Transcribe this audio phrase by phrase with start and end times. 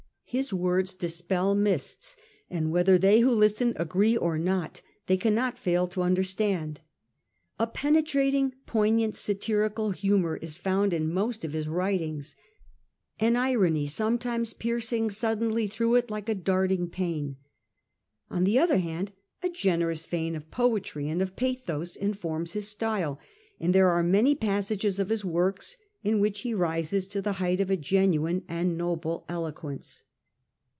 [0.33, 2.15] His words dispel mists;
[2.49, 6.79] and whether they who listen agree or not, they cannot fail to understand.
[7.59, 12.37] A penetrating poignant satirical humour is found in most of his writings;
[13.19, 17.35] an irony sometimes piercing suddenly through it like a darting pain.
[18.29, 19.11] On the other hand,
[19.43, 23.19] a generous vein of poetry and of pathos informs his style;
[23.59, 27.59] and there are many passages of his works in which he rises to the height
[27.59, 30.03] of a genuine and noble eloquence.